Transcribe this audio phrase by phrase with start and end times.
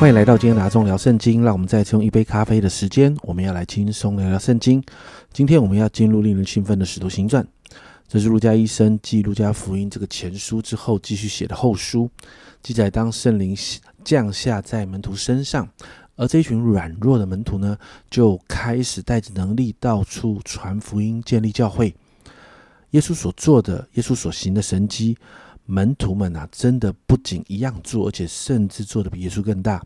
[0.00, 1.42] 欢迎来到今天的中聊圣经。
[1.42, 4.82] 让我们再次用一杯咖啡的时间，我们要来轻松聊聊圣经。
[5.30, 7.46] 今天我们要进入令人兴奋的使徒行传。
[8.08, 12.08] 这是路加医生继路加福音这个前书之后继续写的后书，
[12.62, 13.54] 记载当圣灵
[14.02, 15.68] 降下在门徒身上，
[16.16, 17.76] 而这群软弱的门徒呢，
[18.08, 21.94] 就开始带着能力到处传福音，建立教会。
[22.92, 25.18] 耶稣所做的，耶稣所行的神迹。
[25.70, 29.80] 门徒们啊，真的不仅一样做，而且甚至做的比耶稣更大。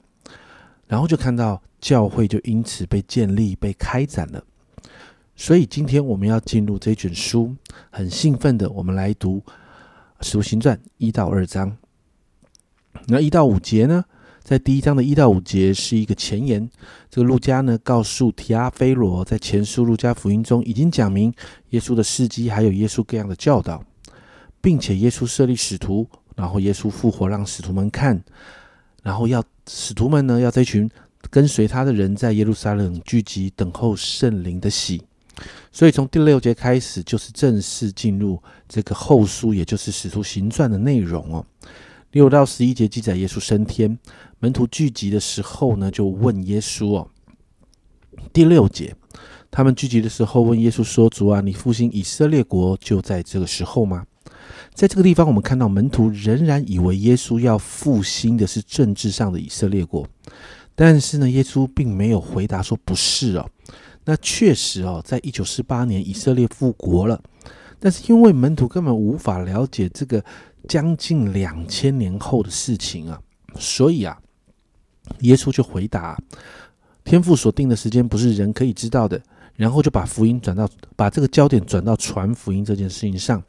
[0.86, 4.42] 然后就看到教会就因此被建立、被开展了。
[5.36, 7.54] 所以今天我们要进入这卷书，
[7.90, 9.42] 很兴奋的，我们来读
[10.20, 11.76] 《使徒行传》一到二章。
[13.06, 14.04] 那一到五节呢，
[14.42, 16.70] 在第一章的一到五节是一个前言。
[17.10, 21.32] 这个路加呢，告诉提阿菲罗，在前书路加福音中已经讲明
[21.70, 23.82] 耶稣的事迹，还有耶稣各样的教导。
[24.64, 28.18] 并且耶稣设立使徒，然后耶稣复活，让使徒们看，
[29.02, 30.88] 然后要使徒们呢，要这群
[31.28, 35.02] 跟随他的人在耶路撒冷聚集，等候圣灵的喜。
[35.70, 41.44] 所以从第六节开始，就是正式进入这个后书，也就是使徒行传的内容哦。
[42.12, 43.98] 六到十一节记载耶稣升天，
[44.38, 47.08] 门徒聚集的时候呢，就问耶稣哦。
[48.32, 48.96] 第六节，
[49.50, 54.06] 他们聚集的时候问耶稣说：“主啊，你复兴以色列国就在这个时候吗？”
[54.72, 60.06] 在这个地方，我们看到门徒仍然以为耶稣要复兴的是政治上的以色列国，
[60.74, 63.48] 但是呢，耶稣并没有回答说不是哦。
[64.04, 67.20] 那确实哦，在一九四八年以色列复国了，
[67.78, 70.22] 但是因为门徒根本无法了解这个
[70.68, 73.20] 将近两千年后的事情啊，
[73.58, 74.18] 所以啊，
[75.20, 76.20] 耶稣就回答：
[77.04, 79.20] 天父所定的时间不是人可以知道的。
[79.56, 83.40] 然后就把福音转到，把这个焦点转到传福音这件事情上。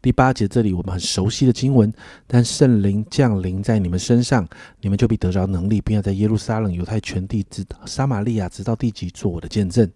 [0.00, 1.92] 第八节这里我们很熟悉的经文，
[2.26, 4.48] 但圣灵降临在你们身上，
[4.80, 9.90] 你们就必得着能力，并要在耶路撒冷、犹太全地、直撒玛利亚，直到地极，做我的见证。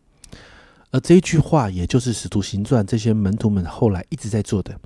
[0.91, 4.77] 而这一句话，也就是使徒行传这些门徒们后来一直在做的。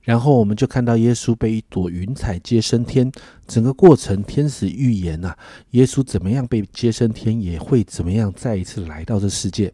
[0.00, 3.12] 然后我们就看到耶稣被一朵云彩接升天，
[3.46, 5.36] 整个过程天使预言呐，
[5.72, 9.70] 耶稣怎么样被接升天，也会怎么样再一次来到这世界。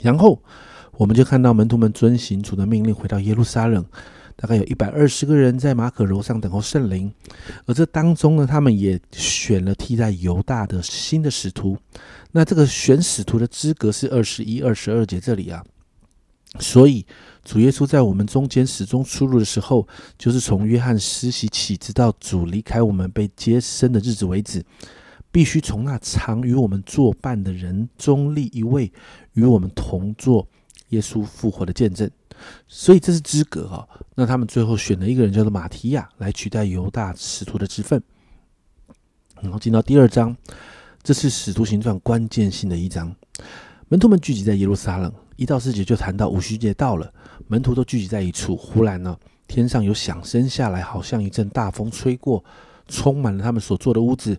[0.00, 0.42] 然后。
[1.00, 3.82] 我们就看到门徒们遵行主的命令，回到耶路撒冷，
[4.36, 7.10] 大概有一百二十个人在马可楼上等候圣灵。
[7.64, 11.74] 而这当中呢，他们也选了替代犹大的新的使徒。
[12.32, 15.64] 那这个选使徒的资格是二十一、二十二节这里啊。
[16.58, 17.06] 所以
[17.42, 19.88] 主耶稣在我们中间始终出入的时候，
[20.18, 24.62] 就是从约翰施洗起，直到主离开我们被接生的日子为止，
[25.32, 28.92] 必须从那常与我们作伴的人中立一位，
[29.32, 30.46] 与我们同坐。
[30.90, 32.08] 耶稣复活的见证，
[32.68, 33.88] 所以这是资格哈。
[34.14, 38.00] 那他们最后选了一个人叫做马提亚来取代犹大使徒的职分。
[39.40, 40.36] 然后进到第二章，
[41.02, 43.14] 这是使徒行传关键性的一章。
[43.88, 47.12] 门徒们聚集在耶路撒冷，一到四节就谈到五旬节到了，
[47.48, 48.56] 门徒都聚集在一处。
[48.56, 49.16] 忽然呢，
[49.48, 52.44] 天上有响声下来，好像一阵大风吹过，
[52.86, 54.38] 充满了他们所坐的屋子。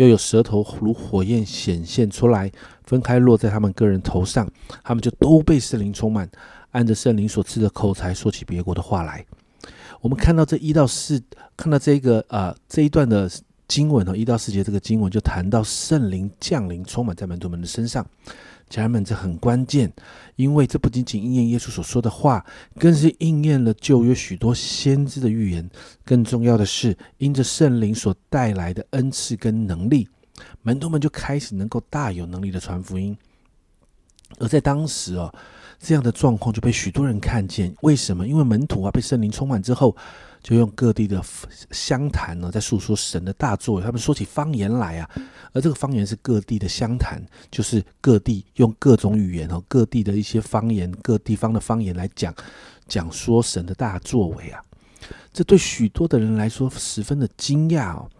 [0.00, 2.50] 又有舌头如火焰显现出来，
[2.84, 4.50] 分开落在他们个人头上，
[4.82, 6.26] 他们就都被圣灵充满，
[6.70, 9.22] 按着圣灵所赐的口才说起别国的话来。
[10.00, 11.22] 我们看到这一到四，
[11.54, 13.30] 看到这个啊这一段的
[13.68, 18.06] 经文哦，一到四节这个经文就谈到圣灵降临，充满在门徒们的身上。
[18.70, 19.92] 家人们，这很关键，
[20.36, 22.46] 因为这不仅仅应验耶稣所说的话，
[22.78, 25.68] 更是应验了旧约许多先知的预言。
[26.04, 30.08] 更重要的是，因着圣灵所带来的恩赐跟能力，
[30.62, 33.14] 门徒们就开始能够大有能力的传福音。
[34.38, 35.34] 而在当时哦，
[35.80, 37.74] 这样的状况就被许多人看见。
[37.82, 38.26] 为什么？
[38.26, 39.96] 因为门徒啊被圣灵充满之后。
[40.42, 41.22] 就用各地的
[41.70, 43.82] 乡谈呢，在诉说神的大作为。
[43.82, 45.10] 他们说起方言来啊，
[45.52, 52.34] 而这个方言是各地的乡谈，就是各地用各种语言哦，各地的一些方言，各地方的方言来讲
[52.88, 54.62] 讲说神的大作为啊。
[55.32, 58.10] 这对许多的人来说十分的惊讶哦。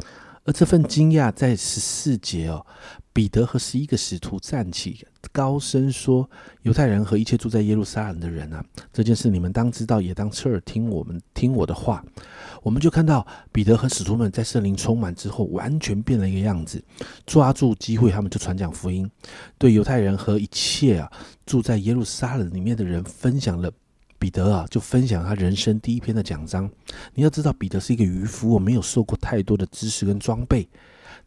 [0.45, 2.65] 而这份惊讶在十四节哦，
[3.13, 6.29] 彼得和十一个使徒站起，高声说
[6.63, 12.03] ：“犹太人和一切住在耶路撒冷的人啊，这件事你们当知道，也当侧耳听我们听我的话。”
[12.63, 16.83] 我们就看到彼得和使徒们在圣灵充满之后，完全变了一个样子，
[17.27, 19.11] 抓住机会，他们就传讲福音，
[19.59, 21.11] 对犹太人和一切啊
[21.47, 23.71] 住在耶路撒冷里面的人分享了。
[24.21, 26.71] 彼得啊，就分享他人生第一篇的奖章。
[27.15, 30.69] 你要知道，彼得是一个渔夫，我没有受过太多的知识跟装备，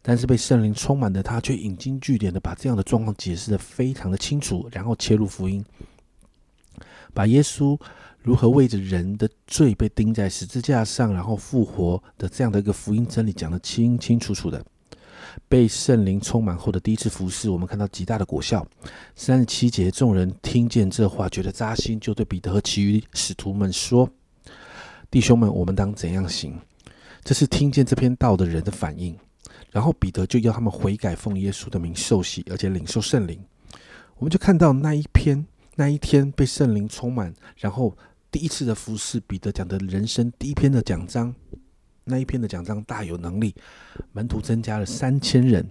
[0.00, 5.64] 但是被圣灵充满的他，却引经据典的把这样的状况解释的非常的清楚，然后切入福音，
[7.12, 7.76] 把耶稣
[8.22, 14.64] 如何为着人的罪被钉在十字架上，然后复活的这样的一个福音真理讲得清清楚楚的。
[15.48, 18.66] 被圣灵充满后的第一次服侍，我们看到极大的果效。
[19.14, 24.08] 三十七节，众人听见这话，觉得扎心，就对彼得和其余使徒们说
[25.10, 26.58] ：“弟兄们，我们当怎样行？”
[27.24, 29.16] 这是听见这篇道的人的反应。
[29.70, 33.38] 然后彼得就要他们悔改，奉耶稣的名受洗，而且领受圣灵。
[34.18, 35.44] 我们就看到那一篇
[35.74, 37.96] 那一天被圣灵充满，然后
[38.30, 41.34] 第一次的服侍，彼得讲的人生第一篇的讲章。
[42.04, 43.54] 那一篇的奖章大有能力，
[44.12, 45.66] 门徒增加了三千人。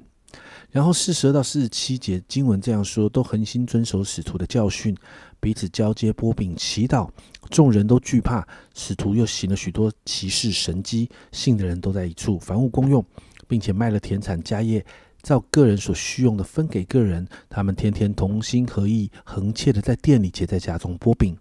[0.71, 4.97] 然后四十二到四十七节经文这样说：都恒心遵守使徒的教训，
[5.39, 7.07] 彼此交接波饼祈祷，
[7.51, 8.47] 众人都惧怕。
[8.73, 13.05] 使徒又行了许多奇事神迹，信的人都在一处，凡物公用，
[13.47, 14.83] 并且卖了田产家业，
[15.21, 17.27] 照个人所需用的分给个人。
[17.47, 21.37] 他们天天同心合意，恒切的在店里且在家中波饼。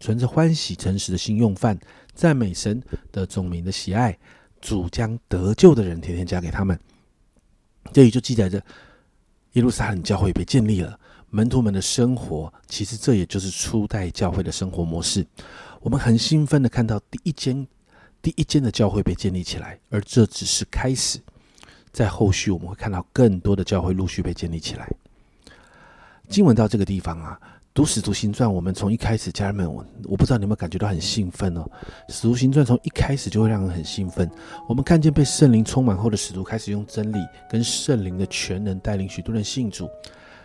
[0.00, 1.78] 存着欢喜诚实的心用饭，
[2.14, 4.18] 赞美神的众民的喜爱，
[4.60, 6.78] 主将得救的人天天加给他们。
[7.92, 8.62] 这里就记载着
[9.52, 10.98] 耶路撒冷教会被建立了，
[11.30, 15.26] 门徒们的生活，其实这也就是初代教会的生活模式。
[15.80, 17.66] 我们很兴奋的看到第一间
[18.20, 21.18] 第一间的教会被建立起来，而这只是开始，
[21.92, 24.90] 在后续我们会看到更多的教会陆续被建立起来。
[26.28, 27.40] 经文到这个地方啊。
[27.74, 31.68] 读使徒行传，我们从一开始，家人们，我我不知道你有没有感觉到很兴奋哦。
[32.08, 34.30] 使徒行传从一开始就会让人很兴奋。
[34.68, 37.18] 我们看见被圣灵充满后的使徒开始用真理
[37.50, 39.90] 跟圣灵的全能带领许多人信主，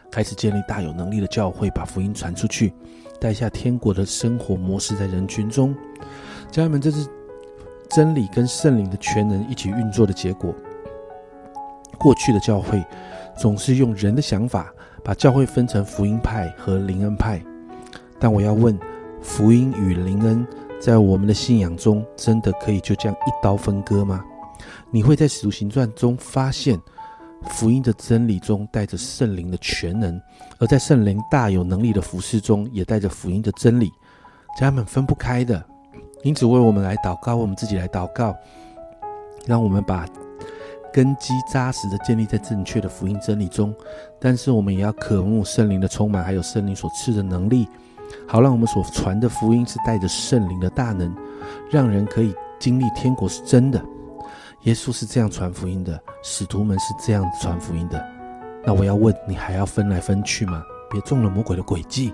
[0.10, 2.74] 开始建立大有能力的教会，把福音传出去，
[3.22, 5.72] 带下天国的生活模式在人群中。
[6.50, 7.08] 家人们，这是
[7.92, 10.52] 真理跟圣灵的全能一起运作的结果。
[12.00, 12.84] 过去的教会
[13.38, 14.74] 总是用人的想法。
[15.04, 17.42] 把教会分成福音派和灵恩派，
[18.20, 18.78] 但我要问：
[19.22, 20.46] 福音与灵恩
[20.80, 24.24] 在我们的信仰中，真的可以就这样一刀分割吗？
[24.92, 26.80] 你会在使徒行传中发现，
[27.50, 30.20] 福音的真理中带着圣灵的全能，
[30.60, 33.90] 而在圣灵大有能力的服饰中，也带着福音的真理，
[34.58, 35.64] 家人们分不开的。
[36.24, 38.36] 因此，为我们来祷告，为我们自己来祷告，
[39.46, 40.06] 让我们把。
[40.92, 43.74] 根基扎实的建立在正确的福音真理中，
[44.20, 47.68] 但是我们也要渴慕圣灵的充满，还有圣灵所赐的能力，
[48.28, 51.16] 好让我们所传的福音是带着圣灵的大能，
[51.70, 53.82] 让人可以经历天国是真的。
[54.64, 58.06] 耶稣是这样传福音的，使徒们是这样传福音的。
[58.66, 60.62] 那我要问你，还要分来分去吗？
[60.92, 62.14] 别中了魔鬼的诡计。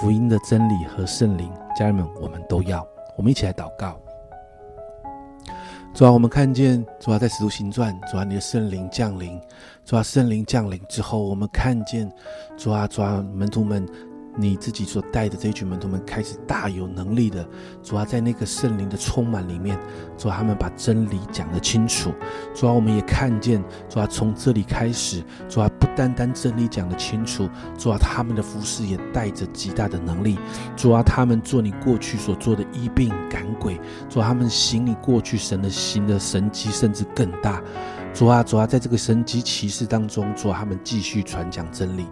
[0.00, 2.86] 福音的真理和圣灵，家人们，我们都要。
[3.16, 3.98] 我们一起来祷告。
[6.00, 9.38] 主啊，我们看见主啊，在使徒行传，主啊，你的圣灵降临，
[9.84, 12.10] 主啊，圣灵降临之后，我们看见
[12.56, 13.86] 主啊，主啊，门徒们。
[14.36, 17.46] 你自己所带的这一群门徒们开始大有能力的，
[17.82, 19.78] 主要在那个圣灵的充满里面，
[20.16, 22.12] 主要他们把真理讲得清楚。
[22.54, 30.38] 主要我们也看见，主要从这里开始，主要不单单真理讲得清楚，主要他们的服饰也带着极大的能力。
[30.76, 37.62] 主要他们做你过去所做的医病赶鬼，主要他们行你过去神的行的神迹，甚至更大。
[38.12, 42.06] 主啊，主啊，在这个神迹奇事当中，主啊，他们继续传讲真理。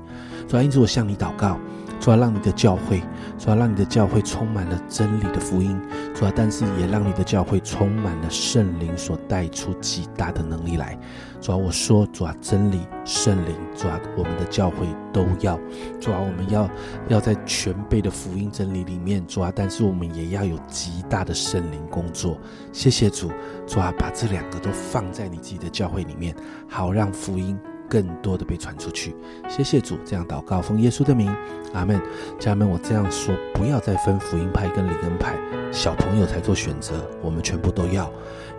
[0.47, 1.59] 主啊，因此我向你祷告。
[2.01, 3.03] 主要让你的教会，
[3.39, 5.81] 主要让你的教会充满了真理的福音，
[6.15, 10.99] 主要但是也让你的教会充满了圣灵所带出极大的能力来。
[11.41, 15.59] 主要我说，主要真理、圣灵，主要我们的教会都要。
[16.01, 16.69] 主要我们要
[17.09, 22.39] 要在全备的福音真理里面，主要但是我们也要有极大的圣灵工作。
[22.73, 23.31] 谢谢主，
[23.67, 26.35] 主要把这两个都放在你自己的教会里面，
[26.69, 27.59] 好让福音。
[27.89, 29.15] 更多的被传出去，
[29.49, 31.35] 谢谢主，这样祷告奉耶稣的名，
[31.73, 32.01] 阿门。
[32.39, 35.35] 家人们，我这样说，不要再分福音派跟灵恩派，
[35.73, 38.11] 小朋友才做选择，我们全部都要，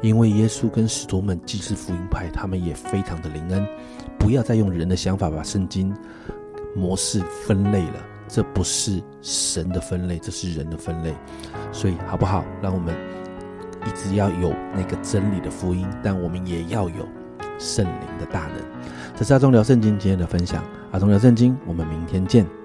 [0.02, 3.66] 因为耶稣跟使徒们既是福音派，他们也非常的灵恩。
[4.18, 5.96] 不要再用人的想法把圣经
[6.76, 11.14] 模式分类了，这不是神的分类，这是人的分类。
[11.72, 12.44] 所以好不好？
[12.62, 12.94] 让我们
[13.86, 17.08] 一直要有那个真理的福音，但我们也要有
[17.60, 18.56] 圣灵的大能。
[19.16, 22.59] 这是阿忠聊圣经今天的分享，阿忠聊圣经，我们明天见。